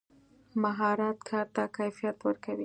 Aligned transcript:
مهارت 0.63 1.17
کار 1.29 1.47
ته 1.55 1.63
کیفیت 1.77 2.17
ورکوي. 2.23 2.59